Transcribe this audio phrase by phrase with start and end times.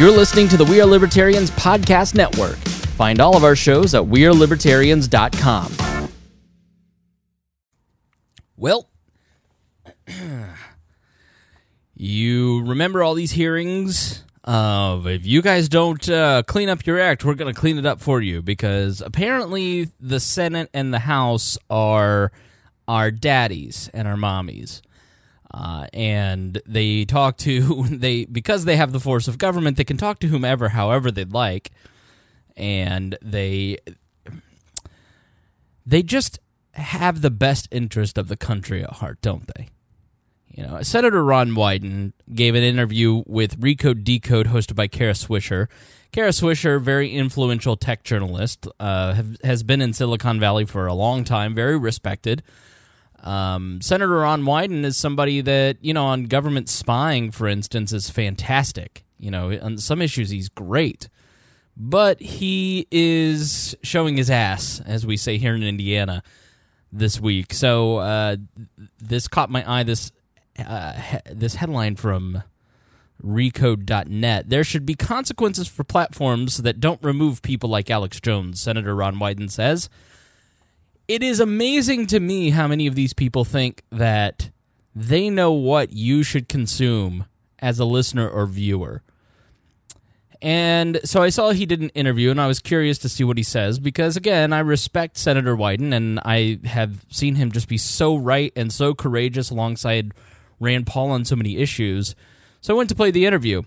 [0.00, 2.56] You're listening to the We Are Libertarians Podcast Network.
[2.96, 6.08] Find all of our shows at WeareLibertarians.com.
[8.56, 8.88] Well,
[11.94, 17.22] you remember all these hearings of if you guys don't uh, clean up your act,
[17.22, 21.58] we're going to clean it up for you because apparently the Senate and the House
[21.68, 22.32] are
[22.88, 24.80] our daddies and our mommies.
[25.52, 29.96] Uh, and they talk to they because they have the force of government they can
[29.96, 31.70] talk to whomever however they'd like.
[32.56, 33.78] And they
[35.84, 36.38] they just
[36.74, 39.68] have the best interest of the country at heart don't they?
[40.50, 45.66] You know senator ron wyden gave an interview with recode decode hosted by kara swisher.
[46.12, 50.94] Kara swisher very influential tech journalist uh, have, has been in silicon valley for a
[50.94, 52.42] long time very respected
[53.22, 58.10] um, Senator Ron Wyden is somebody that, you know, on government spying, for instance, is
[58.10, 59.04] fantastic.
[59.18, 61.08] You know, on some issues, he's great.
[61.76, 66.22] But he is showing his ass, as we say here in Indiana
[66.92, 67.52] this week.
[67.52, 68.36] So uh,
[68.98, 69.82] this caught my eye.
[69.82, 70.10] This
[70.58, 72.42] uh, he- this headline from
[73.24, 74.48] Recode.net.
[74.48, 78.60] There should be consequences for platforms that don't remove people like Alex Jones.
[78.60, 79.88] Senator Ron Wyden says
[81.10, 84.48] it is amazing to me how many of these people think that
[84.94, 87.24] they know what you should consume
[87.58, 89.02] as a listener or viewer.
[90.40, 93.36] And so I saw he did an interview, and I was curious to see what
[93.36, 97.76] he says because, again, I respect Senator Wyden, and I have seen him just be
[97.76, 100.14] so right and so courageous alongside
[100.60, 102.14] Rand Paul on so many issues.
[102.60, 103.62] So I went to play the interview.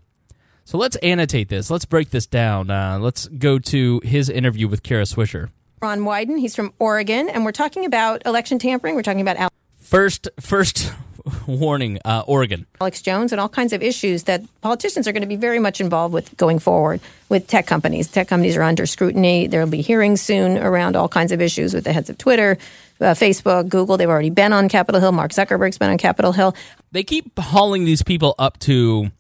[0.64, 1.70] So let's annotate this.
[1.70, 2.72] Let's break this down.
[2.72, 5.50] Uh, let's go to his interview with Kara Swisher.
[5.84, 6.40] Ron Wyden.
[6.40, 8.96] He's from Oregon, and we're talking about election tampering.
[8.96, 10.94] We're talking about First, first
[11.46, 12.66] warning, uh, Oregon.
[12.80, 15.82] Alex Jones and all kinds of issues that politicians are going to be very much
[15.82, 18.08] involved with going forward with tech companies.
[18.08, 19.48] Tech companies are under scrutiny.
[19.48, 22.58] There will be hearings soon around all kinds of issues with the heads of Twitter,
[23.02, 23.98] uh, Facebook, Google.
[23.98, 25.12] They've already been on Capitol Hill.
[25.12, 26.56] Mark Zuckerberg's been on Capitol Hill.
[26.94, 29.12] They keep hauling these people up to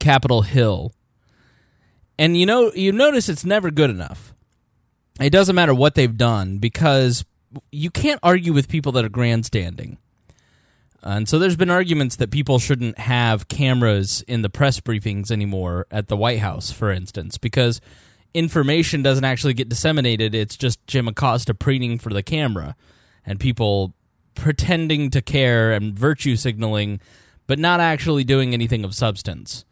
[0.00, 0.92] Capitol Hill,
[2.18, 4.33] and you know, you notice it's never good enough.
[5.20, 7.24] It doesn't matter what they've done because
[7.70, 9.98] you can't argue with people that are grandstanding.
[11.02, 15.86] And so there's been arguments that people shouldn't have cameras in the press briefings anymore
[15.90, 17.80] at the White House, for instance, because
[18.32, 20.34] information doesn't actually get disseminated.
[20.34, 22.74] It's just Jim Acosta preening for the camera
[23.24, 23.94] and people
[24.34, 27.00] pretending to care and virtue signaling,
[27.46, 29.64] but not actually doing anything of substance.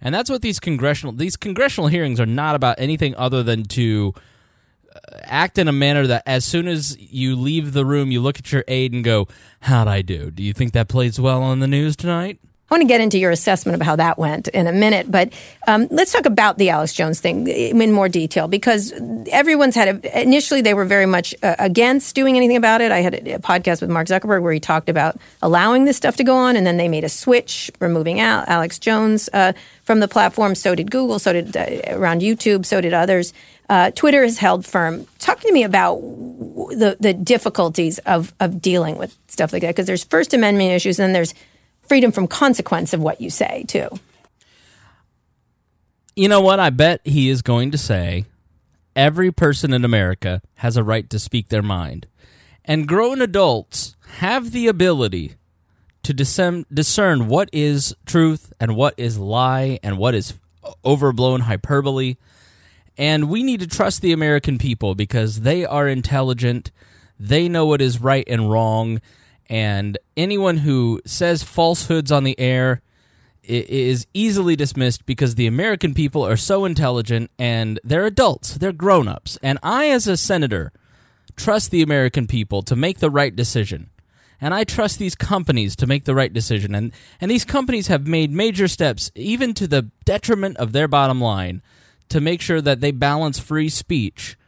[0.00, 4.14] And that's what these congressional these congressional hearings are not about anything other than to
[5.22, 8.52] act in a manner that as soon as you leave the room, you look at
[8.52, 9.28] your aide and go,
[9.60, 10.30] How'd I do?
[10.30, 12.38] Do you think that plays well on the news tonight?
[12.70, 15.32] I want to get into your assessment of how that went in a minute, but
[15.66, 18.92] um, let's talk about the Alex Jones thing in more detail because
[19.32, 22.92] everyone's had a, initially they were very much uh, against doing anything about it.
[22.92, 26.14] I had a, a, podcast with Mark Zuckerberg where he talked about allowing this stuff
[26.18, 29.52] to go on, and then they made a switch, removing Al, Alex Jones uh,
[29.82, 30.54] from the platform.
[30.54, 33.32] So did Google, so did uh, around YouTube, so did others.
[33.68, 35.08] Uh, Twitter has held firm.
[35.18, 39.86] Talk to me about the the difficulties of of dealing with stuff like that because
[39.86, 41.34] there's First Amendment issues and then there's
[41.90, 43.88] freedom from consequence of what you say too.
[46.14, 46.60] You know what?
[46.60, 48.26] I bet he is going to say
[48.94, 52.06] every person in America has a right to speak their mind.
[52.64, 55.34] And grown adults have the ability
[56.04, 60.34] to discern, what is truth and what is lie and what is
[60.84, 62.14] overblown hyperbole.
[62.96, 66.70] And we need to trust the American people because they are intelligent.
[67.18, 69.00] They know what is right and wrong.
[69.50, 72.82] And anyone who says falsehoods on the air
[73.42, 79.08] is easily dismissed because the American people are so intelligent and they're adults, they're grown
[79.08, 79.38] ups.
[79.42, 80.72] And I, as a senator,
[81.34, 83.90] trust the American people to make the right decision.
[84.40, 86.74] And I trust these companies to make the right decision.
[86.74, 91.20] And, and these companies have made major steps, even to the detriment of their bottom
[91.20, 91.60] line,
[92.08, 94.38] to make sure that they balance free speech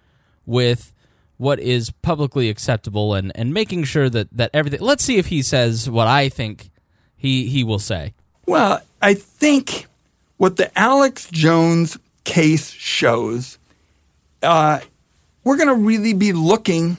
[0.47, 0.95] with
[1.43, 4.81] what is publicly acceptable and, and making sure that, that everything.
[4.81, 6.71] Let's see if he says what I think
[7.17, 8.15] he, he will say.
[8.47, 9.87] Well, I think
[10.37, 13.59] what the Alex Jones case shows,
[14.41, 14.81] uh,
[15.43, 16.99] we're going to really be looking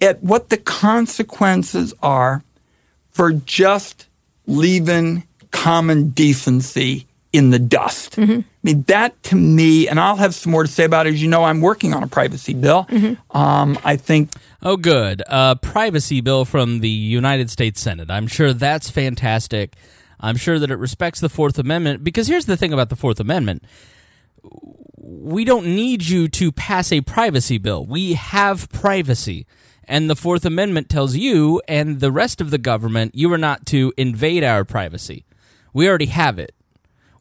[0.00, 2.42] at what the consequences are
[3.10, 4.06] for just
[4.46, 8.16] leaving common decency in the dust.
[8.16, 8.40] Mm-hmm.
[8.64, 11.14] I mean, that to me, and I'll have some more to say about it.
[11.14, 12.84] As you know, I'm working on a privacy bill.
[12.84, 13.36] Mm-hmm.
[13.36, 14.30] Um, I think.
[14.62, 15.22] Oh, good.
[15.26, 18.08] A privacy bill from the United States Senate.
[18.08, 19.74] I'm sure that's fantastic.
[20.20, 23.18] I'm sure that it respects the Fourth Amendment because here's the thing about the Fourth
[23.18, 23.64] Amendment
[25.02, 27.84] we don't need you to pass a privacy bill.
[27.84, 29.46] We have privacy.
[29.84, 33.66] And the Fourth Amendment tells you and the rest of the government you are not
[33.66, 35.24] to invade our privacy.
[35.72, 36.54] We already have it.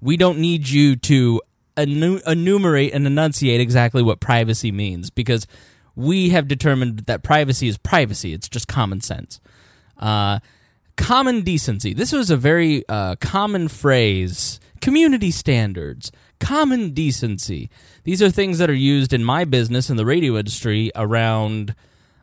[0.01, 1.41] We don't need you to
[1.77, 5.47] enumerate and enunciate exactly what privacy means because
[5.95, 8.33] we have determined that privacy is privacy.
[8.33, 9.39] It's just common sense.
[9.97, 10.39] Uh,
[10.97, 11.93] common decency.
[11.93, 14.59] This was a very uh, common phrase.
[14.81, 17.69] Community standards, common decency.
[18.03, 21.75] These are things that are used in my business in the radio industry around,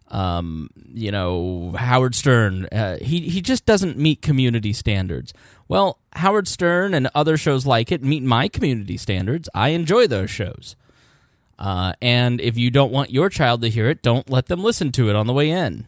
[0.09, 2.67] um, you know, Howard Stern.
[2.73, 5.33] Uh, he he just doesn't meet community standards.
[5.69, 9.49] Well, Howard Stern and other shows like it meet my community standards.
[9.55, 10.77] I enjoy those shows.
[11.59, 14.93] Uh, and if you don't want your child to hear it, don't let them listen
[14.93, 15.87] to it on the way in.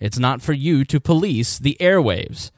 [0.00, 2.50] It's not for you to police the airwaves.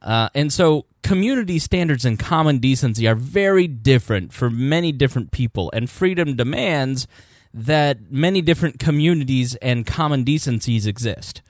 [0.00, 5.70] Uh, and so, community standards and common decency are very different for many different people,
[5.74, 7.06] and freedom demands
[7.52, 11.42] that many different communities and common decencies exist.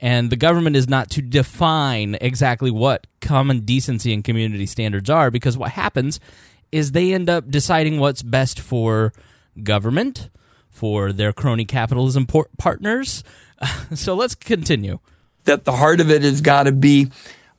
[0.00, 5.30] And the government is not to define exactly what common decency and community standards are,
[5.30, 6.20] because what happens
[6.72, 9.12] is they end up deciding what's best for
[9.62, 10.28] government,
[10.70, 13.22] for their crony capitalism por- partners.
[13.94, 14.98] so let's continue.
[15.44, 17.10] That the heart of it has got to be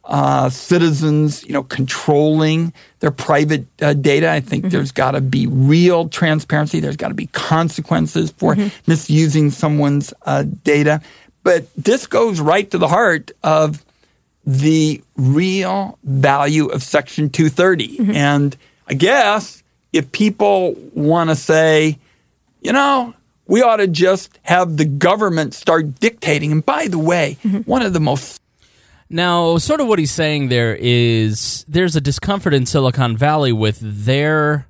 [0.03, 4.29] uh, citizens, you know, controlling their private uh, data.
[4.29, 4.71] I think mm-hmm.
[4.71, 6.79] there's got to be real transparency.
[6.79, 8.69] There's got to be consequences for mm-hmm.
[8.85, 11.01] misusing someone's uh, data.
[11.45, 13.85] But this goes right to the heart of
[14.47, 17.97] the real value of Section 230.
[17.97, 18.11] Mm-hmm.
[18.11, 18.57] And
[18.87, 19.61] I guess
[19.93, 21.99] if people want to say,
[22.61, 23.13] you know,
[23.45, 26.51] we ought to just have the government start dictating.
[26.51, 27.59] And by the way, mm-hmm.
[27.59, 28.41] one of the most
[29.07, 33.77] now, sort of what he's saying there is there's a discomfort in Silicon Valley with
[33.79, 34.67] their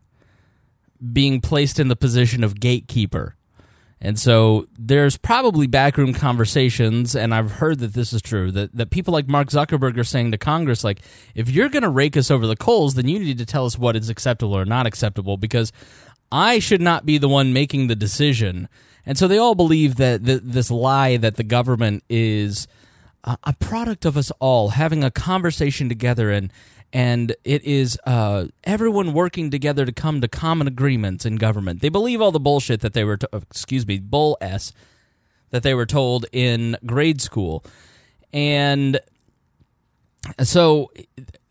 [1.13, 3.38] being placed in the position of gatekeeper.
[4.01, 8.89] And so there's probably backroom conversations, and I've heard that this is true, that, that
[8.89, 11.00] people like Mark Zuckerberg are saying to Congress, like,
[11.33, 13.77] if you're going to rake us over the coals, then you need to tell us
[13.77, 15.71] what is acceptable or not acceptable, because
[16.31, 18.68] I should not be the one making the decision.
[19.06, 22.68] And so they all believe that th- this lie that the government is
[23.24, 26.51] a product of us all having a conversation together and
[26.95, 31.81] and it is uh, everyone working together to come to common agreements in government.
[31.81, 34.71] They believe all the bullshit that they were, to- excuse me, bull s
[35.50, 37.65] that they were told in grade school,
[38.31, 39.01] and
[40.42, 40.89] so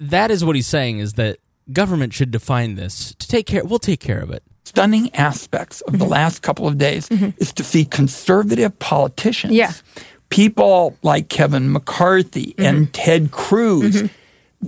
[0.00, 1.36] that is what he's saying is that
[1.70, 3.64] government should define this to take care.
[3.66, 4.42] We'll take care of it.
[4.64, 6.12] Stunning aspects of the mm-hmm.
[6.12, 7.30] last couple of days mm-hmm.
[7.36, 9.52] is to see conservative politicians.
[9.52, 9.72] Yeah
[10.30, 12.64] people like Kevin McCarthy mm-hmm.
[12.64, 14.06] and Ted Cruz, mm-hmm.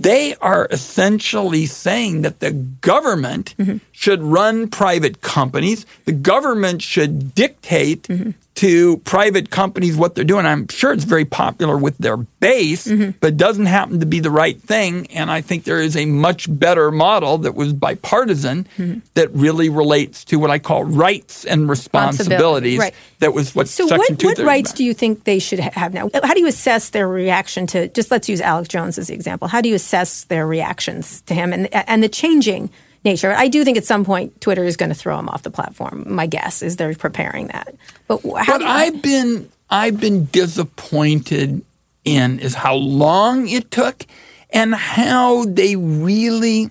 [0.01, 3.77] They are essentially saying that the government mm-hmm.
[3.91, 5.85] should run private companies.
[6.05, 10.45] The government should dictate mm-hmm to private companies what they're doing.
[10.45, 13.11] I'm sure it's very popular with their base, mm-hmm.
[13.19, 15.05] but doesn't happen to be the right thing.
[15.11, 18.99] And I think there is a much better model that was bipartisan mm-hmm.
[19.13, 22.79] that really relates to what I call rights and responsibilities.
[22.79, 22.95] Right.
[23.19, 26.09] That was what so Section what, what rights do you think they should have now?
[26.23, 27.89] How do you assess their reaction to?
[27.89, 29.47] Just let's use Alex Jones as the example.
[29.47, 32.71] How do you assess their reactions to him and and the changing?
[33.07, 33.33] Nature.
[33.33, 36.03] I do think at some point Twitter is going to throw them off the platform.
[36.07, 37.73] My guess is they're preparing that.
[38.07, 38.57] But how?
[38.57, 41.63] But I've been I've been disappointed
[42.05, 44.05] in is how long it took
[44.51, 46.69] and how they really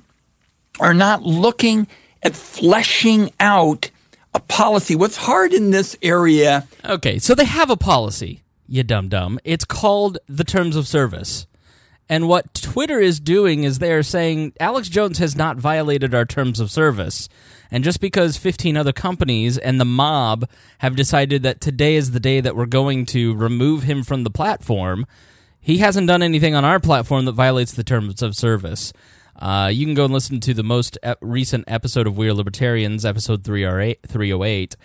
[0.79, 1.87] are not looking
[2.23, 3.91] at fleshing out
[4.35, 4.95] a policy.
[4.95, 6.69] What's hard in this area?
[6.85, 9.39] Okay, so they have a policy, you dumb dumb.
[9.45, 11.47] It's called the terms of service.
[12.09, 16.25] And what Twitter is doing is they are saying Alex Jones has not violated our
[16.25, 17.29] terms of service.
[17.71, 20.49] And just because 15 other companies and the mob
[20.79, 24.31] have decided that today is the day that we're going to remove him from the
[24.31, 25.05] platform,
[25.61, 28.93] he hasn't done anything on our platform that violates the terms of service.
[29.35, 33.05] Uh, you can go and listen to the most recent episode of We Are Libertarians,
[33.05, 34.77] episode 308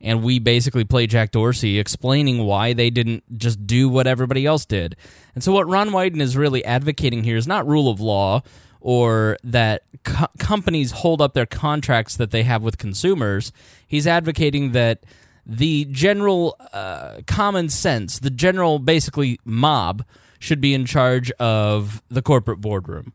[0.00, 4.64] and we basically play Jack Dorsey explaining why they didn't just do what everybody else
[4.64, 4.96] did.
[5.34, 8.42] And so, what Ron Wyden is really advocating here is not rule of law
[8.80, 13.52] or that co- companies hold up their contracts that they have with consumers.
[13.86, 15.04] He's advocating that
[15.44, 20.04] the general uh, common sense, the general basically mob,
[20.38, 23.12] should be in charge of the corporate boardroom.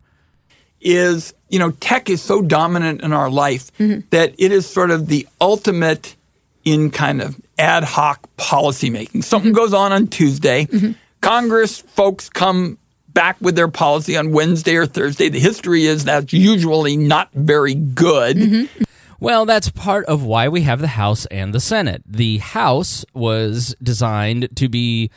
[0.80, 4.02] Is, you know, tech is so dominant in our life mm-hmm.
[4.10, 6.16] that it is sort of the ultimate
[6.64, 9.24] in kind of ad hoc policymaking.
[9.24, 10.66] Something goes on on Tuesday.
[10.66, 10.92] Mm-hmm.
[11.22, 12.78] Congress folks come
[13.10, 15.30] back with their policy on Wednesday or Thursday.
[15.30, 18.38] The history is that's usually not very good.
[18.38, 18.84] Mm-hmm.
[19.20, 22.02] Well, that's part of why we have the House and the Senate.
[22.08, 25.12] The House was designed to be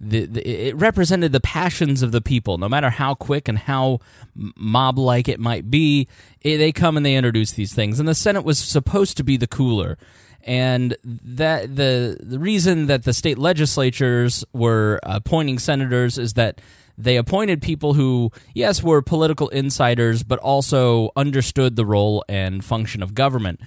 [0.00, 4.00] the, the it represented the passions of the people, no matter how quick and how
[4.34, 6.08] mob like it might be.
[6.40, 9.36] It, they come and they introduce these things, and the Senate was supposed to be
[9.36, 9.96] the cooler.
[10.46, 16.60] And that the the reason that the state legislatures were appointing senators is that
[16.96, 23.02] they appointed people who, yes, were political insiders, but also understood the role and function
[23.02, 23.60] of government.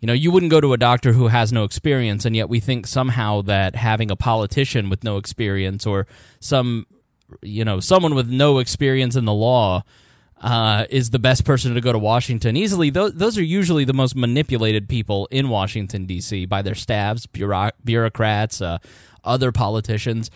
[0.00, 2.60] You know, you wouldn't go to a doctor who has no experience, and yet we
[2.60, 6.06] think somehow that having a politician with no experience or
[6.40, 6.86] some,
[7.40, 9.82] you know, someone with no experience in the law
[10.40, 12.56] uh, is the best person to go to Washington.
[12.56, 17.26] Easily, those, those are usually the most manipulated people in Washington, D.C., by their staffs,
[17.26, 18.78] bureauc- bureaucrats, uh,
[19.22, 20.30] other politicians.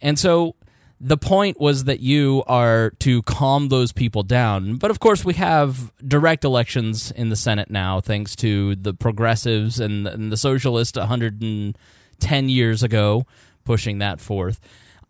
[0.00, 0.54] And so
[1.00, 4.76] the point was that you are to calm those people down.
[4.76, 9.78] But of course, we have direct elections in the Senate now, thanks to the progressives
[9.80, 13.26] and, and the socialists 110 years ago
[13.64, 14.60] pushing that forth.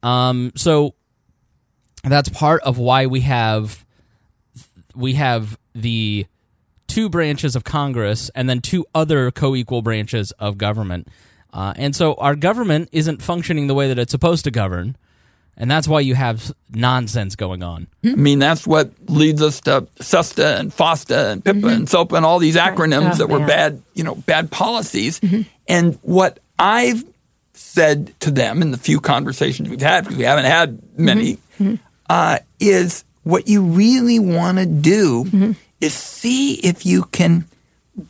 [0.03, 0.95] Um, so
[2.05, 3.85] that's part of why we have
[4.99, 6.27] we have the
[6.87, 11.09] two branches of Congress and then two other co-equal branches of government.
[11.53, 14.97] Uh, and so our government isn't functioning the way that it's supposed to govern
[15.59, 17.89] and that's why you have nonsense going on.
[18.05, 21.69] I mean, that's what leads us to SESTA and FOSTA and PIPA mm-hmm.
[21.69, 23.15] and SOPA and all these acronyms right.
[23.15, 23.49] oh, that were man.
[23.49, 25.19] bad, you know, bad policies.
[25.19, 25.43] Mm-hmm.
[25.67, 27.03] And what I've
[27.55, 31.65] said to them in the few conversations we've had, because we haven't had many, mm-hmm.
[31.65, 31.75] mm-hmm.
[32.09, 35.53] uh, is what you really want to do mm-hmm.
[35.81, 37.45] is see if you can–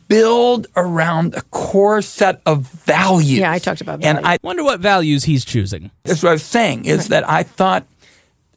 [0.07, 3.39] build around a core set of values.
[3.39, 4.07] Yeah, I talked about that.
[4.07, 5.91] And I wonder what values he's choosing.
[6.03, 7.09] That's what I was saying, is right.
[7.09, 7.85] that I thought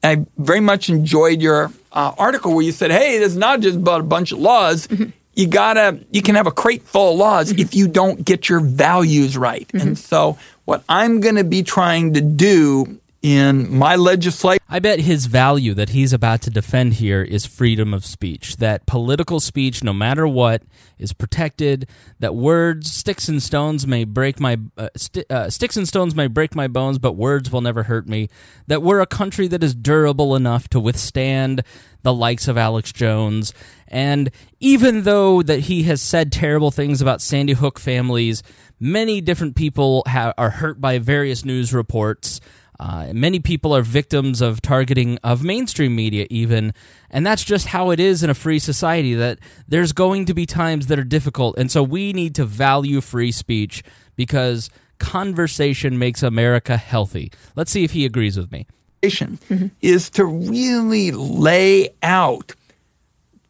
[0.03, 4.01] I very much enjoyed your uh, article where you said, hey, it's not just about
[4.01, 4.87] a bunch of laws.
[4.87, 5.11] Mm-hmm.
[5.35, 7.61] You gotta, you can have a crate full of laws mm-hmm.
[7.61, 9.67] if you don't get your values right.
[9.69, 9.89] Mm-hmm.
[9.89, 14.63] And so, what I'm going to be trying to do in my legislation.
[14.69, 18.57] I bet his value that he's about to defend here is freedom of speech.
[18.57, 20.63] That political speech, no matter what,
[20.99, 21.89] is protected.
[22.19, 26.27] That words, sticks and stones may break my uh, st- uh, sticks and stones may
[26.27, 28.29] break my bones, but words will never hurt me.
[28.67, 31.63] That we're a country that is durable enough to withstand
[32.03, 33.55] the likes of Alex Jones.
[33.87, 38.43] And even though that he has said terrible things about Sandy Hook families,
[38.81, 42.41] many different people ha- are hurt by various news reports.
[42.83, 46.75] Uh, many people are victims of targeting of mainstream media, even,
[47.11, 49.15] and that's just how it is in a free society.
[49.15, 53.01] That there's going to be times that are difficult, and so we need to value
[53.01, 53.85] free speech
[54.17, 57.31] because conversation makes America healthy.
[57.55, 58.67] Let's see if he agrees with me.
[59.49, 59.69] Mm-hmm.
[59.81, 62.57] Is to really lay out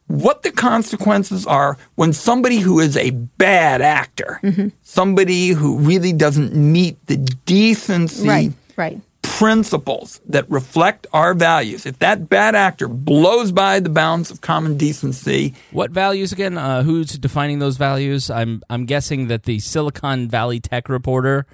[0.05, 4.67] what the consequences are when somebody who is a bad actor, mm-hmm.
[4.83, 9.01] somebody who really doesn't meet the decency right, right
[9.37, 14.77] principles that reflect our values, if that bad actor blows by the bounds of common
[14.77, 16.55] decency, what values again?
[16.55, 18.29] Uh, who's defining those values?
[18.29, 21.47] I'm I'm guessing that the Silicon Valley tech reporter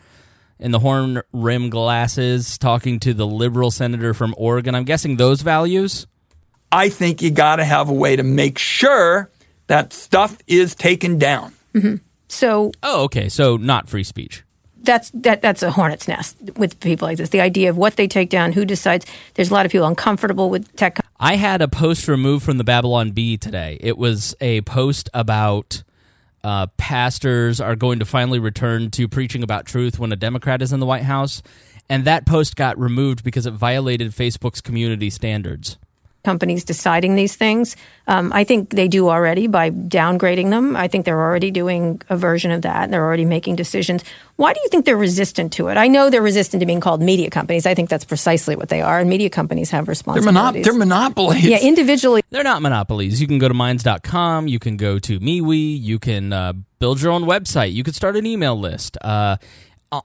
[0.60, 4.76] in the horn rim glasses talking to the liberal senator from Oregon.
[4.76, 6.06] I'm guessing those values.
[6.74, 9.32] I think you got to have a way to make sure
[9.68, 11.54] that stuff is taken down.
[11.74, 11.96] Mm-hmm.
[12.28, 14.44] So, oh, okay, so not free speech
[14.84, 17.30] that's that that's a hornet's nest with people like this.
[17.30, 19.06] The idea of what they take down, who decides.
[19.34, 21.00] There's a lot of people uncomfortable with tech.
[21.20, 23.78] I had a post removed from the Babylon Bee today.
[23.82, 25.84] It was a post about
[26.44, 30.72] uh, pastors are going to finally return to preaching about truth when a Democrat is
[30.72, 31.42] in the White House,
[31.90, 35.78] and that post got removed because it violated Facebook's community standards
[36.24, 37.76] companies deciding these things.
[38.08, 40.76] Um, I think they do already by downgrading them.
[40.76, 42.92] I think they're already doing a version of that.
[42.92, 44.04] They're already making decisions.
[44.36, 45.78] Why do you think they're resistant to it?
[45.78, 47.66] I know they're resistant to being called media companies.
[47.66, 49.00] I think that's precisely what they are.
[49.00, 50.34] And media companies have responsibilities.
[50.34, 51.46] They're, monop- they're monopolies.
[51.46, 52.22] Yeah, individually.
[52.30, 53.22] They're not monopolies.
[53.22, 54.48] You can go to minds.com.
[54.48, 55.82] You can go to MeWe.
[55.82, 57.74] You can uh, build your own website.
[57.74, 58.98] You could start an email list.
[59.02, 59.38] Uh,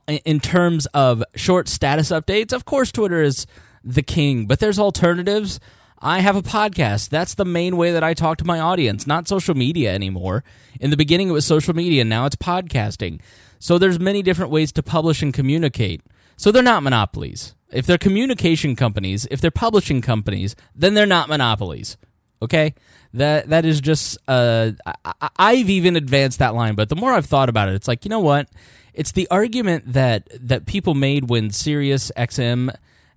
[0.06, 3.46] in terms of short status updates, of course, Twitter is
[3.82, 5.60] the king, but there's alternatives.
[6.04, 7.08] I have a podcast.
[7.08, 10.44] That's the main way that I talk to my audience, not social media anymore.
[10.78, 12.04] In the beginning, it was social media.
[12.04, 13.22] Now it's podcasting.
[13.58, 16.02] So there's many different ways to publish and communicate.
[16.36, 17.54] So they're not monopolies.
[17.72, 21.96] If they're communication companies, if they're publishing companies, then they're not monopolies.
[22.42, 22.74] Okay,
[23.14, 24.18] that that is just.
[24.28, 27.88] Uh, I, I've even advanced that line, but the more I've thought about it, it's
[27.88, 28.50] like you know what?
[28.92, 32.74] It's the argument that that people made when Sirius XM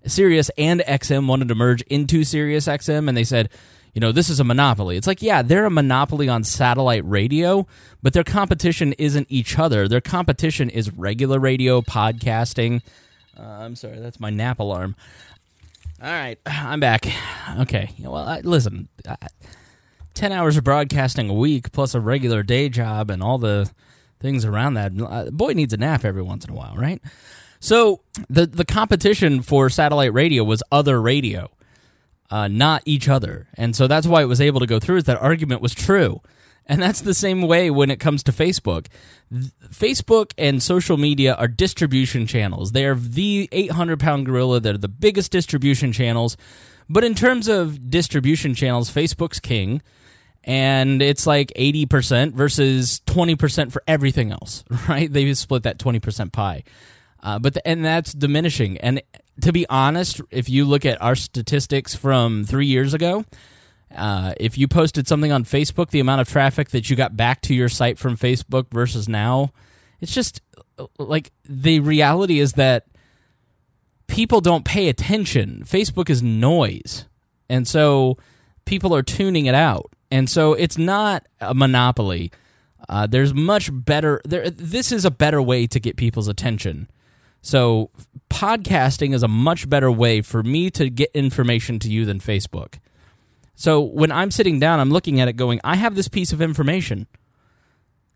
[0.08, 3.50] Sirius and XM wanted to merge into Sirius XM, and they said,
[3.94, 4.96] you know, this is a monopoly.
[4.96, 7.66] It's like, yeah, they're a monopoly on satellite radio,
[8.04, 9.88] but their competition isn't each other.
[9.88, 12.84] Their competition is regular radio, podcasting.
[13.38, 14.96] Uh, I'm sorry, that's my nap alarm.
[16.02, 17.08] All right, I'm back.
[17.60, 19.16] Okay, well, I, listen, I,
[20.14, 23.70] 10 hours of broadcasting a week plus a regular day job and all the
[24.20, 24.92] things around that.
[25.00, 27.02] Uh, boy needs a nap every once in a while, right?
[27.60, 31.50] So the the competition for satellite radio was other radio
[32.30, 33.48] uh, not each other.
[33.56, 36.22] And so that's why it was able to go through, is that argument was true.
[36.66, 38.88] And that's the same way when it comes to Facebook.
[39.70, 42.74] Facebook and social media are distribution channels.
[42.74, 44.60] They are the 800 pound gorilla.
[44.60, 46.36] They're the biggest distribution channels.
[46.90, 49.82] But in terms of distribution channels, Facebook's king.
[50.44, 55.12] And it's like 80% versus 20% for everything else, right?
[55.12, 56.64] They split that 20% pie.
[57.28, 58.78] Uh, but the, and that's diminishing.
[58.78, 59.02] And
[59.42, 63.26] to be honest, if you look at our statistics from three years ago,
[63.94, 67.42] uh, if you posted something on Facebook, the amount of traffic that you got back
[67.42, 69.52] to your site from Facebook versus now,
[70.00, 70.40] it's just
[70.98, 72.86] like the reality is that
[74.08, 75.64] people don't pay attention.
[75.66, 77.08] Facebook is noise.
[77.50, 78.16] And so
[78.64, 79.92] people are tuning it out.
[80.10, 82.32] And so it's not a monopoly.
[82.88, 84.22] Uh, there's much better.
[84.24, 86.88] There, this is a better way to get people's attention.
[87.48, 87.92] So,
[88.30, 92.80] podcasting is a much better way for me to get information to you than Facebook.
[93.56, 96.42] So, when I'm sitting down, I'm looking at it going, I have this piece of
[96.42, 97.08] information.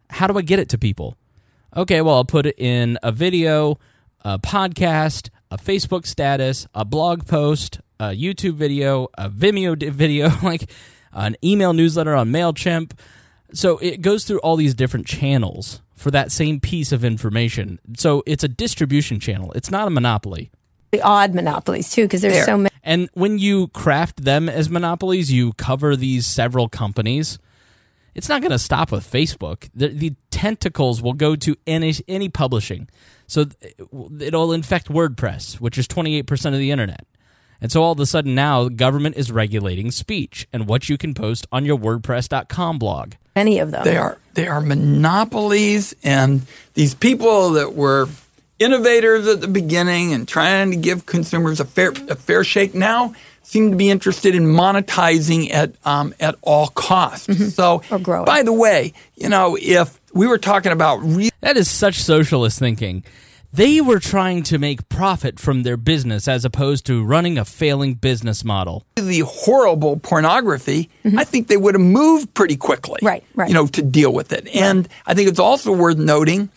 [0.10, 1.16] How do I get it to people?
[1.78, 3.80] Okay, well, I'll put it in a video,
[4.26, 10.70] a podcast, a Facebook status, a blog post, a YouTube video, a Vimeo video, like
[11.14, 13.00] an email newsletter on MailChimp.
[13.54, 17.80] So it goes through all these different channels for that same piece of information.
[17.96, 19.52] So it's a distribution channel.
[19.54, 20.52] It's not a monopoly.
[20.92, 22.46] The odd monopolies too, because there's there.
[22.46, 22.76] so many.
[22.84, 27.38] And when you craft them as monopolies, you cover these several companies.
[28.16, 29.70] It's not going to stop with Facebook.
[29.74, 32.90] The, the, tentacles will go to any any publishing.
[33.28, 33.46] So
[34.20, 37.06] it'll infect WordPress, which is 28% of the internet.
[37.62, 41.14] And so all of a sudden now government is regulating speech and what you can
[41.14, 43.14] post on your wordpress.com blog.
[43.36, 43.84] Many of them.
[43.84, 46.42] They are they are monopolies and
[46.74, 48.08] these people that were
[48.60, 53.14] innovators at the beginning and trying to give consumers a fair a fair shake now
[53.44, 57.28] seem to be interested in monetizing at um, at all costs.
[57.28, 57.50] Mm-hmm.
[57.50, 57.82] So,
[58.26, 62.60] by the way, you know, if we were talking about re- that is such socialist
[62.60, 63.04] thinking
[63.54, 67.96] they were trying to make profit from their business as opposed to running a failing
[67.96, 68.86] business model.
[68.96, 71.20] The horrible pornography, mm-hmm.
[71.20, 73.00] I think they would have moved pretty quickly.
[73.02, 73.50] Right, right.
[73.50, 74.48] You know, to deal with it.
[74.56, 76.50] And I think it's also worth noting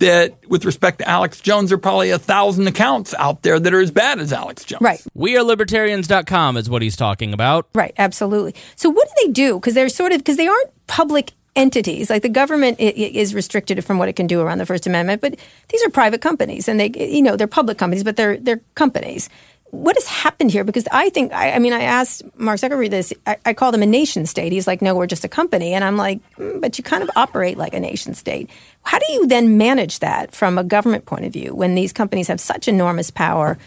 [0.00, 3.72] that with respect to Alex Jones, there are probably a thousand accounts out there that
[3.72, 4.80] are as bad as Alex Jones.
[4.80, 5.00] Right.
[5.16, 7.68] WeAreLibertarians.com is what he's talking about.
[7.74, 8.54] Right, absolutely.
[8.76, 9.54] So what do they do?
[9.54, 12.10] Because they're sort of, because they aren't public entities.
[12.10, 15.36] Like the government is restricted from what it can do around the First Amendment, but
[15.68, 19.28] these are private companies, and they, you know, they're public companies, but they're they're companies.
[19.72, 20.64] What has happened here?
[20.64, 23.12] Because I think, I, I mean, I asked Mark Zuckerberg this.
[23.24, 24.50] I, I call them a nation state.
[24.50, 27.10] He's like, no, we're just a company, and I'm like, mm, but you kind of
[27.14, 28.50] operate like a nation state.
[28.82, 32.26] How do you then manage that from a government point of view when these companies
[32.28, 33.58] have such enormous power?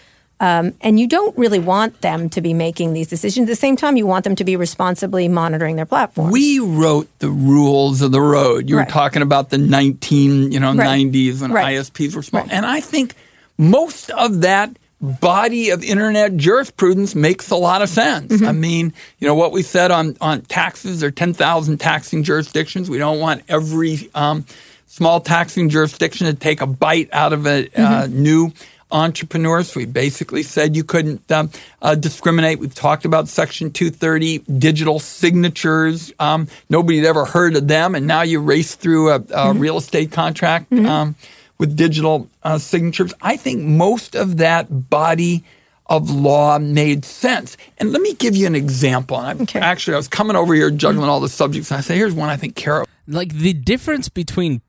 [0.44, 3.48] Um, and you don't really want them to be making these decisions.
[3.48, 6.34] At the same time, you want them to be responsibly monitoring their platforms.
[6.34, 8.70] We wrote the rules of the road.
[8.70, 8.86] You right.
[8.86, 11.00] were talking about the 19, you know, right.
[11.00, 11.78] 90s when right.
[11.78, 12.46] ISPs were small.
[12.52, 13.16] And I think
[13.58, 18.34] most of that body of internet jurisprudence makes a lot of sense.
[18.34, 18.46] Mm-hmm.
[18.46, 22.90] I mean, you know, what we said on, on taxes, there are 10,000 taxing jurisdictions.
[22.90, 24.46] We don't want every um,
[24.88, 28.22] small taxing jurisdiction to take a bite out of a uh, mm-hmm.
[28.22, 28.52] new
[28.94, 29.76] entrepreneurs.
[29.76, 31.50] We basically said you couldn't um,
[31.82, 32.60] uh, discriminate.
[32.60, 36.14] We've talked about Section 230, digital signatures.
[36.20, 39.60] Um, nobody had ever heard of them, and now you race through a, a mm-hmm.
[39.60, 40.86] real estate contract mm-hmm.
[40.86, 41.16] um,
[41.58, 43.14] with digital uh, signatures.
[43.22, 45.44] I think most of that body
[45.88, 47.58] of law made sense.
[47.78, 49.18] And let me give you an example.
[49.20, 49.60] And I, okay.
[49.60, 51.10] actually, I was coming over here juggling mm-hmm.
[51.10, 52.86] all the subjects, and I say, here's one I think Kara.
[53.08, 54.62] Like the difference between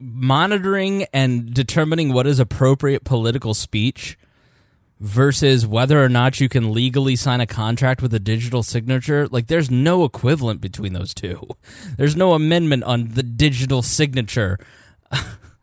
[0.00, 4.18] monitoring and determining what is appropriate political speech
[4.98, 9.46] versus whether or not you can legally sign a contract with a digital signature like
[9.46, 11.40] there's no equivalent between those two
[11.96, 14.58] there's no amendment on the digital signature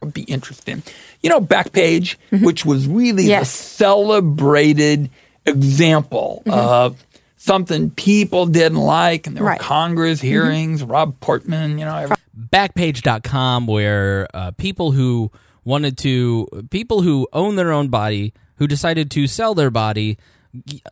[0.02, 0.82] would be interesting
[1.22, 2.44] you know backpage mm-hmm.
[2.44, 3.44] which was really yes.
[3.44, 5.10] a celebrated
[5.46, 6.58] example mm-hmm.
[6.58, 7.06] of
[7.48, 9.60] something people didn't like and there right.
[9.60, 10.28] were congress mm-hmm.
[10.28, 10.92] hearings mm-hmm.
[10.92, 12.08] rob portman you know
[12.38, 15.32] backpage.com where uh, people who
[15.64, 20.18] wanted to people who own their own body who decided to sell their body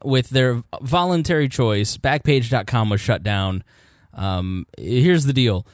[0.04, 3.64] with their voluntary choice, Backpage.com was shut down.
[4.14, 5.66] Um, here's the deal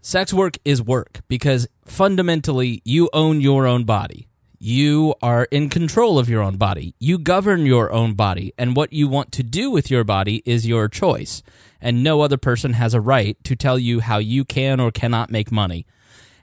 [0.00, 4.28] sex work is work because fundamentally you own your own body.
[4.66, 6.94] You are in control of your own body.
[6.98, 8.54] You govern your own body.
[8.56, 11.42] And what you want to do with your body is your choice.
[11.82, 15.30] And no other person has a right to tell you how you can or cannot
[15.30, 15.84] make money.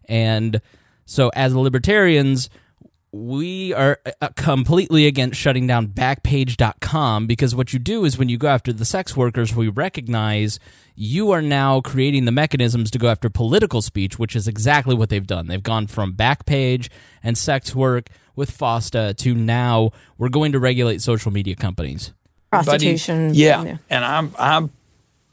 [0.07, 0.61] And
[1.03, 2.47] so, as libertarians,
[3.11, 8.37] we are uh, completely against shutting down backpage.com because what you do is when you
[8.37, 10.59] go after the sex workers, we recognize
[10.95, 15.09] you are now creating the mechanisms to go after political speech, which is exactly what
[15.09, 15.47] they've done.
[15.47, 16.89] They've gone from Backpage
[17.21, 22.13] and sex work with FOSTA to now we're going to regulate social media companies.
[22.49, 23.33] Prostitution.
[23.33, 23.63] Yeah.
[23.63, 23.77] yeah.
[23.89, 24.69] And I'm, I'm,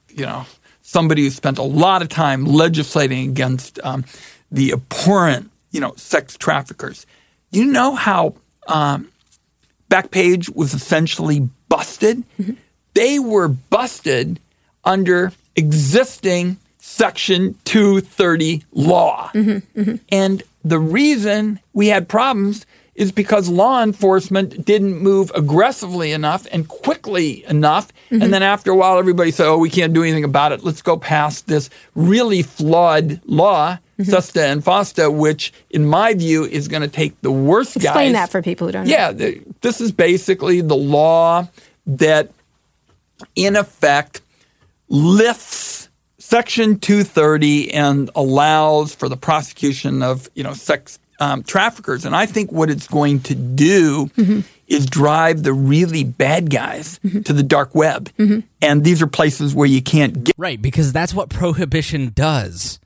[0.08, 0.46] you know,
[0.82, 4.04] somebody who spent a lot of time legislating against um,
[4.50, 7.06] the abhorrent, you know, sex traffickers
[7.50, 8.34] you know how
[8.66, 9.10] um,
[9.90, 12.24] Backpage was essentially busted?
[12.40, 12.54] Mm-hmm.
[12.94, 14.40] They were busted
[14.84, 19.30] under existing Section 230 law.
[19.34, 19.96] Mm-hmm, mm-hmm.
[20.10, 26.66] And the reason we had problems is because law enforcement didn't move aggressively enough and
[26.66, 27.92] quickly enough.
[28.10, 28.22] Mm-hmm.
[28.22, 30.64] And then after a while, everybody said, oh, we can't do anything about it.
[30.64, 34.10] Let's go past this really flawed law mm-hmm.
[34.10, 37.90] SESTA and FOSTA, which, in my view, is going to take the worst Explain guys.
[37.90, 39.26] Explain that for people who don't yeah, know.
[39.26, 41.48] Yeah, this is basically the law
[41.86, 42.30] that,
[43.34, 44.20] in effect,
[44.88, 52.04] lifts Section 230 and allows for the prosecution of, you know, sex um, traffickers.
[52.04, 54.40] And I think what it's going to do mm-hmm.
[54.66, 57.22] is drive the really bad guys mm-hmm.
[57.22, 58.10] to the dark web.
[58.18, 58.40] Mm-hmm.
[58.60, 60.34] And these are places where you can't get.
[60.36, 62.78] Right, because that's what prohibition does.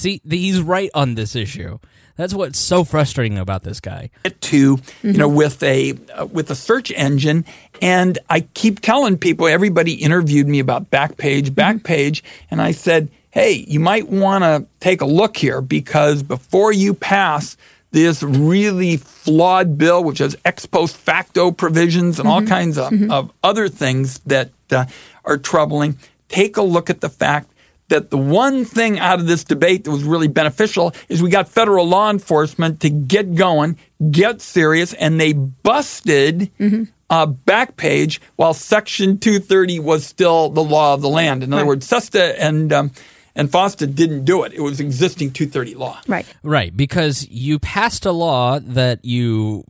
[0.00, 1.78] See, he's right on this issue.
[2.16, 4.08] That's what's so frustrating about this guy.
[4.24, 7.44] To you know, with a uh, with a search engine,
[7.82, 9.46] and I keep telling people.
[9.46, 15.02] Everybody interviewed me about Backpage, Backpage, and I said, "Hey, you might want to take
[15.02, 17.56] a look here because before you pass."
[17.92, 22.44] This really flawed bill, which has ex post facto provisions and mm-hmm.
[22.44, 23.10] all kinds of, mm-hmm.
[23.10, 24.84] of, other things that uh,
[25.24, 25.98] are troubling.
[26.28, 27.49] Take a look at the fact
[27.90, 31.48] that the one thing out of this debate that was really beneficial is we got
[31.48, 33.78] federal law enforcement to get going,
[34.10, 36.84] get serious, and they busted mm-hmm.
[37.10, 41.42] uh, Backpage while Section 230 was still the law of the land.
[41.42, 41.68] In other right.
[41.68, 42.90] words, SESTA and um,
[43.36, 44.52] and FOSTA didn't do it.
[44.52, 46.00] It was existing 230 law.
[46.08, 46.26] Right.
[46.42, 49.64] Right, because you passed a law that you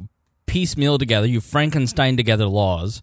[0.46, 3.02] piecemeal together, you Frankenstein together laws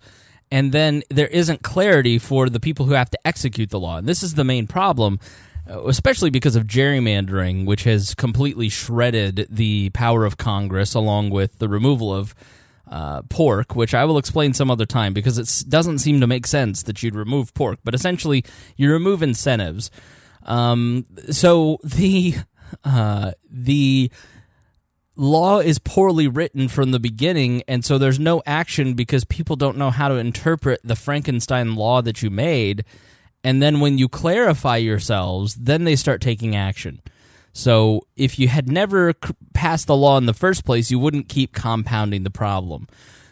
[0.51, 3.97] and then there isn't clarity for the people who have to execute the law.
[3.97, 5.19] And this is the main problem,
[5.69, 11.59] uh, especially because of gerrymandering, which has completely shredded the power of Congress, along with
[11.59, 12.33] the removal of
[12.89, 16.47] uh, pork, which I will explain some other time because it doesn't seem to make
[16.47, 17.79] sense that you'd remove pork.
[17.83, 18.45] But essentially,
[18.77, 19.91] you remove incentives.
[20.43, 22.35] Um, so the
[22.83, 24.09] uh, the
[25.17, 29.77] law is poorly written from the beginning and so there's no action because people don't
[29.77, 32.85] know how to interpret the Frankenstein law that you made.
[33.43, 37.01] And then when you clarify yourselves then they start taking action.
[37.51, 39.13] So if you had never
[39.53, 42.87] passed the law in the first place you wouldn't keep compounding the problem.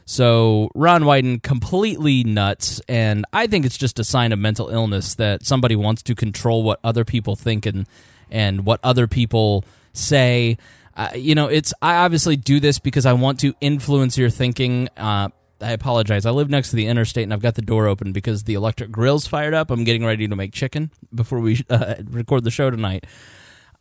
[0.05, 5.15] So Ron Wyden completely nuts and I think it's just a sign of mental illness
[5.15, 7.87] that somebody wants to control what other people think and
[8.31, 10.57] and what other people say
[10.95, 14.89] uh, you know, it's I obviously do this because I want to influence your thinking.
[14.97, 15.29] Uh,
[15.61, 16.25] I apologize.
[16.25, 18.91] I live next to the interstate and I've got the door open because the electric
[18.91, 19.71] grill's fired up.
[19.71, 23.05] I'm getting ready to make chicken before we uh, record the show tonight.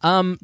[0.03, 0.39] Um,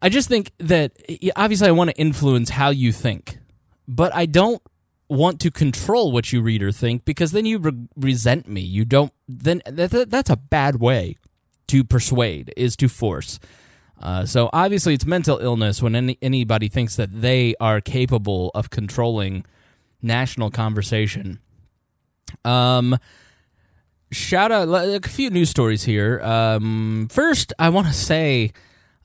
[0.00, 0.92] I just think that
[1.36, 3.38] obviously I want to influence how you think,
[3.86, 4.62] but I don't
[5.08, 8.60] want to control what you read or think because then you re- resent me.
[8.60, 9.12] You don't.
[9.28, 11.16] Then that, that's a bad way
[11.68, 13.38] to persuade is to force.
[14.02, 18.68] Uh, so obviously, it's mental illness when any, anybody thinks that they are capable of
[18.68, 19.44] controlling
[20.02, 21.38] national conversation.
[22.44, 22.98] Um,
[24.10, 26.20] shout out a few news stories here.
[26.20, 28.52] Um, first, I want to say.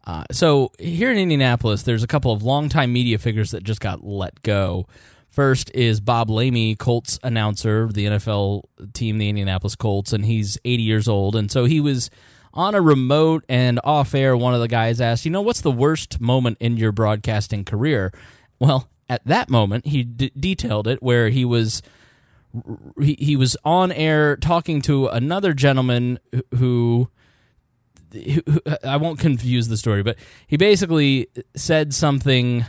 [0.06, 4.04] Uh, so here in Indianapolis, there's a couple of longtime media figures that just got
[4.04, 4.88] let go.
[5.30, 10.82] First is Bob Lamey, Colts announcer, the NFL team, the Indianapolis Colts, and he's 80
[10.82, 12.10] years old, and so he was
[12.58, 15.72] on a remote and off air, one of the guys asked, You know, what's the
[15.72, 18.12] worst moment in your broadcasting career?
[18.60, 21.82] Well, at that moment, he d- detailed it where he was.
[23.00, 27.10] He, he was on air talking to another gentleman who,
[28.12, 30.18] who, who I won't confuse the story, but
[30.48, 32.66] he basically said something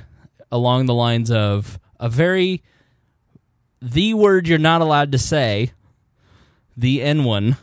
[0.53, 2.62] along the lines of a very
[3.81, 5.72] the word you're not allowed to say,
[6.77, 7.57] the N one,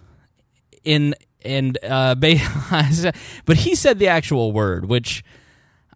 [0.83, 2.15] in and uh,
[3.45, 5.23] but he said the actual word, which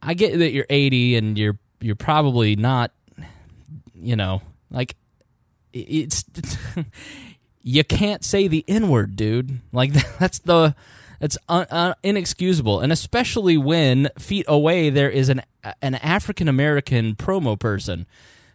[0.02, 2.92] I get that you're 80 and you're you're probably not,
[3.94, 4.96] you know, like
[5.74, 6.26] it's,
[7.62, 9.60] you can't say the N word, dude.
[9.72, 10.76] Like that's the
[11.20, 15.42] that's un, un, inexcusable, and especially when feet away there is an
[15.82, 18.08] an African American promo person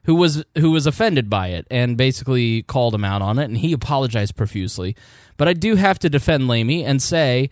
[0.04, 3.58] who was who was offended by it and basically called him out on it, and
[3.58, 4.96] he apologized profusely.
[5.36, 7.50] But I do have to defend Lamey and say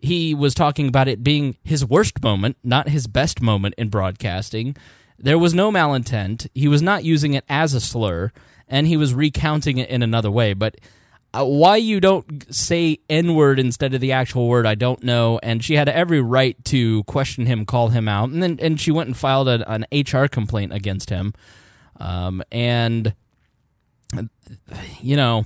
[0.00, 4.76] he was talking about it being his worst moment, not his best moment in broadcasting.
[5.18, 6.48] There was no malintent.
[6.54, 8.32] He was not using it as a slur,
[8.66, 10.54] and he was recounting it in another way.
[10.54, 10.76] But
[11.34, 15.38] uh, why you don't say N word instead of the actual word, I don't know.
[15.42, 18.90] And she had every right to question him, call him out, and then and she
[18.90, 21.32] went and filed a, an HR complaint against him.
[21.98, 23.14] Um, and
[25.00, 25.44] you know,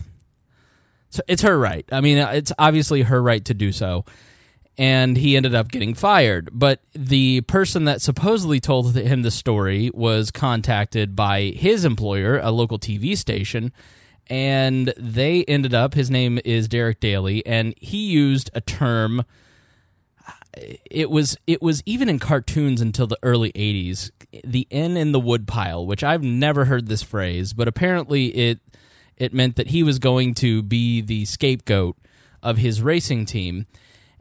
[1.29, 1.87] it's her right.
[1.93, 4.05] I mean, it's obviously her right to do so.
[4.79, 6.51] And he ended up getting fired.
[6.53, 12.51] But the person that supposedly told him the story was contacted by his employer, a
[12.51, 13.73] local TV station,
[14.27, 19.25] and they ended up, his name is Derek Daly, and he used a term
[20.57, 24.11] it was it was even in cartoons until the early 80s
[24.45, 28.61] the n in the woodpile which i've never heard this phrase but apparently it
[29.17, 31.97] it meant that he was going to be the scapegoat
[32.43, 33.67] of his racing team.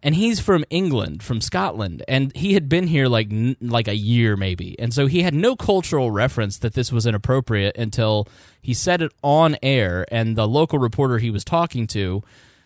[0.02, 4.38] And he's from England, from Scotland, and he had been here like like a year
[4.38, 8.28] maybe, and so he had no cultural reference that this was inappropriate until
[8.62, 12.21] he said it on air, and the local reporter he was talking to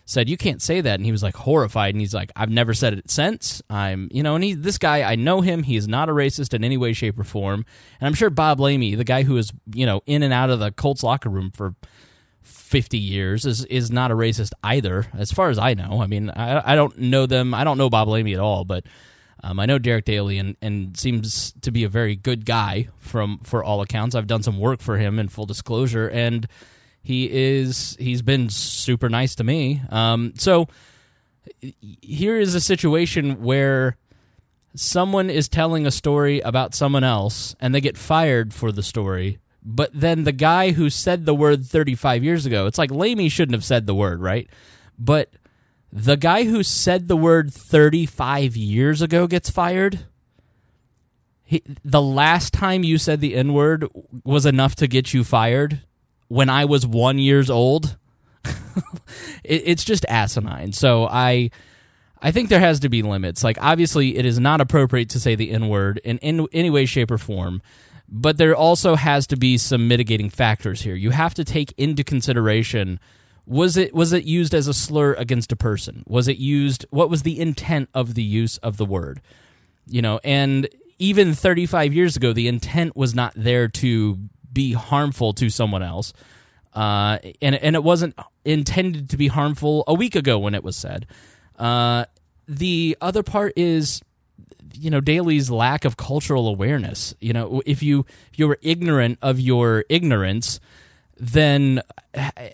[0.09, 0.95] said you can't say that.
[0.95, 1.93] And he was like horrified.
[1.93, 3.61] And he's like i've never said it since.
[3.69, 5.63] I'm you know and he this guy i know him.
[5.63, 7.65] He is not a racist in any way shape or form.
[7.99, 10.59] And i'm sure bob lamey the guy who is you know in and out of
[10.59, 11.75] the colts locker room for
[12.41, 16.01] 50 years is is not a racist either as far as i know.
[16.01, 17.53] I mean i, I don't know them.
[17.53, 18.85] I don't know bob lamey at all but
[19.41, 23.39] um, I know Derek Daly and, and seems to be a very good guy from
[23.39, 24.13] for all accounts.
[24.13, 26.45] I've done some work for him in full disclosure, and
[27.09, 29.81] he is he's been super nice to me.
[29.89, 30.67] Um, so
[32.03, 33.97] here is a situation where
[34.75, 39.39] someone is telling a story about someone else and they get fired for the story
[39.63, 43.55] but then the guy who said the word 35 years ago it's like Lamey shouldn't
[43.55, 44.47] have said the word right?
[44.99, 45.33] But
[45.91, 50.05] the guy who said the word 35 years ago gets fired.
[51.43, 53.87] He, the last time you said the n word
[54.23, 55.81] was enough to get you fired
[56.29, 57.97] when I was one years old.
[59.43, 60.71] it, it's just asinine.
[60.71, 61.51] So I.
[62.21, 63.45] I think there has to be limits.
[63.45, 66.85] Like, obviously, it is not appropriate to say the N word in, in any way,
[66.85, 67.61] shape, or form,
[68.09, 70.95] but there also has to be some mitigating factors here.
[70.95, 72.99] You have to take into consideration
[73.49, 76.03] was it was it used as a slur against a person?
[76.07, 76.85] Was it used?
[76.91, 79.21] What was the intent of the use of the word?
[79.87, 84.19] You know, and even 35 years ago, the intent was not there to
[84.59, 86.11] be harmful to someone else.
[86.73, 90.75] Uh, and and it wasn't intended to be harmful a week ago when it was
[90.75, 91.07] said.
[91.57, 92.03] Uh,
[92.45, 94.01] the other part is,
[94.73, 97.15] you know, Daly's lack of cultural awareness.
[97.21, 100.59] You know, if you if you were ignorant of your ignorance,
[101.17, 101.81] then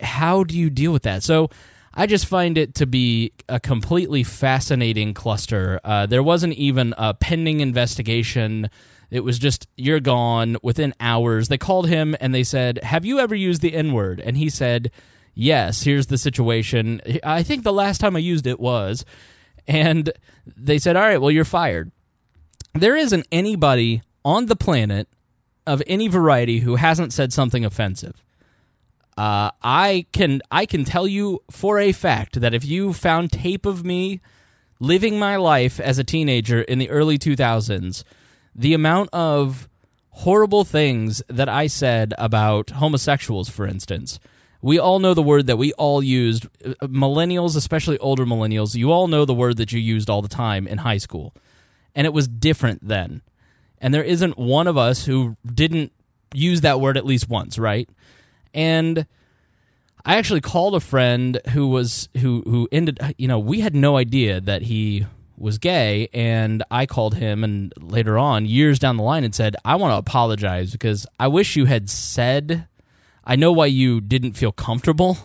[0.02, 1.24] how do you deal with that?
[1.24, 1.50] So.
[1.98, 5.80] I just find it to be a completely fascinating cluster.
[5.82, 8.70] Uh, there wasn't even a pending investigation
[9.12, 11.48] it was just, you're gone within hours.
[11.48, 14.20] They called him and they said, Have you ever used the N word?
[14.20, 14.91] And he said,
[15.34, 17.02] Yes, here's the situation.
[17.24, 19.06] I think the last time I used it was.
[19.68, 20.12] And
[20.46, 21.91] they said, All right, well, you're fired.
[22.74, 25.08] There isn't anybody on the planet
[25.68, 28.24] of any variety who hasn't said something offensive.
[29.18, 33.65] Uh, I can I can tell you for a fact that if you found tape
[33.65, 34.20] of me
[34.80, 38.04] living my life as a teenager in the early 2000s,
[38.56, 39.68] the amount of
[40.10, 44.20] horrible things that I said about homosexuals, for instance.
[44.62, 48.91] We all know the word that we all used, uh, millennials, especially older millennials, you
[48.91, 51.36] all know the word that you used all the time in high school.
[51.94, 53.22] And it was different then.
[53.80, 55.91] And there isn't one of us who didn't
[56.34, 57.89] use that word at least once, right?
[58.54, 59.06] And
[60.06, 63.98] I actually called a friend who was who who ended you know, we had no
[63.98, 65.06] idea that he
[65.38, 69.56] was gay and I called him and later on years down the line and said
[69.65, 72.67] I want to apologize because I wish you had said
[73.24, 75.17] I know why you didn't feel comfortable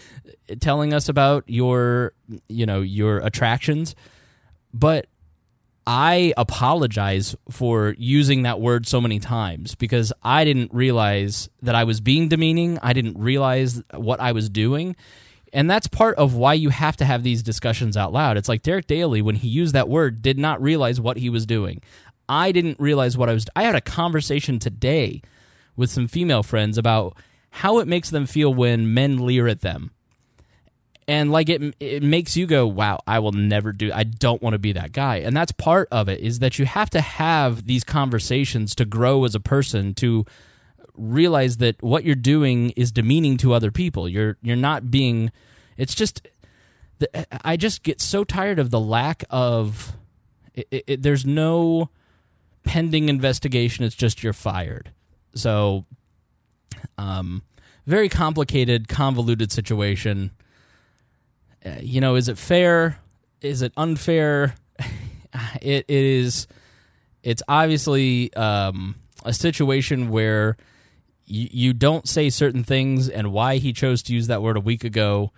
[0.60, 2.12] telling us about your
[2.48, 3.94] you know your attractions
[4.72, 5.06] but
[5.90, 11.84] I apologize for using that word so many times because I didn't realize that I
[11.84, 12.78] was being demeaning.
[12.82, 14.96] I didn't realize what I was doing.
[15.52, 18.36] And that's part of why you have to have these discussions out loud.
[18.36, 21.46] It's like Derek Daly, when he used that word, did not realize what he was
[21.46, 21.80] doing.
[22.28, 23.46] I didn't realize what I was.
[23.56, 25.22] I had a conversation today
[25.76, 27.16] with some female friends about
[27.50, 29.90] how it makes them feel when men leer at them.
[31.06, 34.52] And like it it makes you go, "Wow, I will never do I don't want
[34.52, 37.64] to be that guy." And that's part of it is that you have to have
[37.64, 40.26] these conversations to grow as a person to
[40.98, 44.08] realize that what you're doing is demeaning to other people.
[44.08, 45.30] You're you're not being
[45.76, 46.26] it's just
[47.44, 49.96] I just get so tired of the lack of
[50.54, 51.90] it, it, there's no
[52.64, 53.84] pending investigation.
[53.84, 54.90] It's just you're fired.
[55.34, 55.84] So,
[56.96, 57.42] um,
[57.86, 60.32] very complicated, convoluted situation.
[61.64, 62.98] Uh, you know, is it fair?
[63.40, 64.54] Is it unfair?
[65.62, 66.46] it, it is.
[67.22, 70.56] It's obviously um, a situation where
[71.28, 74.60] you, you don't say certain things, and why he chose to use that word a
[74.60, 75.32] week ago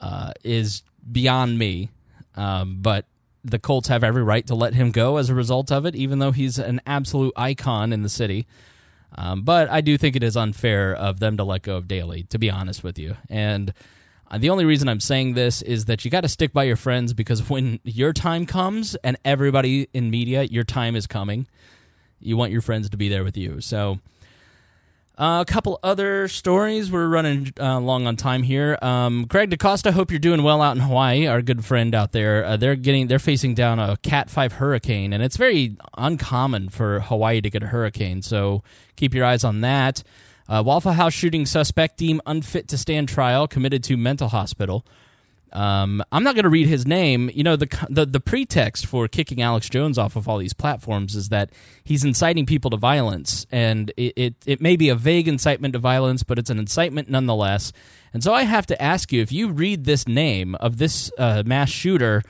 [0.00, 1.90] uh, is beyond me.
[2.34, 3.06] Um, but
[3.42, 6.18] the Colts have every right to let him go as a result of it, even
[6.18, 8.46] though he's an absolute icon in the city.
[9.16, 12.24] Um, but I do think it is unfair of them to let go of Daly,
[12.24, 13.16] to be honest with you.
[13.30, 13.72] And
[14.36, 17.14] the only reason I'm saying this is that you got to stick by your friends
[17.14, 21.46] because when your time comes, and everybody in media, your time is coming,
[22.18, 23.60] you want your friends to be there with you.
[23.60, 24.00] So
[25.18, 26.92] uh, a couple other stories.
[26.92, 28.78] We're running uh, long on time here.
[28.82, 31.26] Um, Greg DaCosta, hope you're doing well out in Hawaii.
[31.26, 32.44] Our good friend out there.
[32.44, 37.00] Uh, they're getting they're facing down a Cat Five hurricane, and it's very uncommon for
[37.00, 38.20] Hawaii to get a hurricane.
[38.20, 38.62] So
[38.96, 40.02] keep your eyes on that.
[40.48, 44.84] Uh, Waffle House shooting suspect deemed unfit to stand trial, committed to mental hospital.
[45.56, 47.30] Um, I'm not going to read his name.
[47.32, 51.16] You know, the, the the pretext for kicking Alex Jones off of all these platforms
[51.16, 51.50] is that
[51.82, 55.78] he's inciting people to violence, and it, it, it may be a vague incitement to
[55.78, 57.72] violence, but it's an incitement nonetheless.
[58.12, 61.42] And so I have to ask you, if you read this name of this uh,
[61.46, 62.22] mass shooter,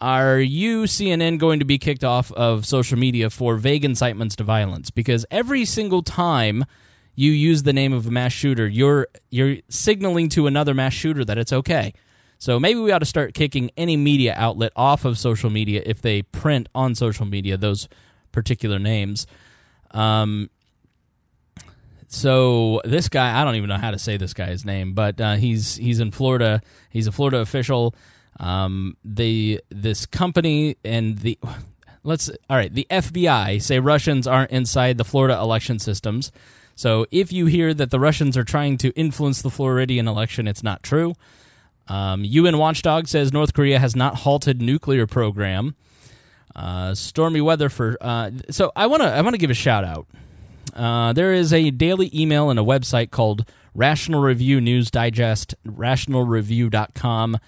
[0.00, 4.44] are you CNN going to be kicked off of social media for vague incitements to
[4.44, 4.92] violence?
[4.92, 6.64] Because every single time
[7.16, 11.24] you use the name of a mass shooter, you're you're signaling to another mass shooter
[11.24, 11.94] that it's okay.
[12.38, 16.00] So maybe we ought to start kicking any media outlet off of social media if
[16.00, 17.88] they print on social media those
[18.30, 19.26] particular names.
[19.90, 20.48] Um,
[22.06, 25.34] so this guy, I don't even know how to say this guy's name, but uh,
[25.34, 26.62] he's he's in Florida.
[26.90, 27.94] He's a Florida official.
[28.40, 31.38] Um, the this company and the
[32.04, 32.72] let's all right.
[32.72, 36.32] The FBI say Russians aren't inside the Florida election systems.
[36.74, 40.62] So if you hear that the Russians are trying to influence the Floridian election, it's
[40.62, 41.14] not true.
[41.88, 45.74] Um, UN Watchdog says North Korea has not halted nuclear program.
[46.54, 49.84] Uh, stormy weather for uh, so I want to I want to give a shout
[49.84, 50.06] out.
[50.74, 57.38] Uh, there is a daily email and a website called Rational Review News Digest, rationalreview.com.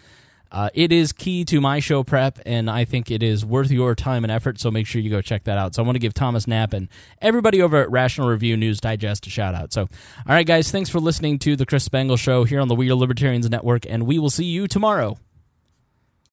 [0.53, 3.95] Uh, it is key to my show prep, and I think it is worth your
[3.95, 4.59] time and effort.
[4.59, 5.75] So make sure you go check that out.
[5.75, 6.89] So I want to give Thomas Knapp and
[7.21, 9.73] everybody over at Rational Review News Digest a shout out.
[9.73, 9.89] So, all
[10.35, 12.95] right, guys, thanks for listening to the Chris Spangle Show here on the We Are
[12.95, 15.19] Libertarians Network, and we will see you tomorrow.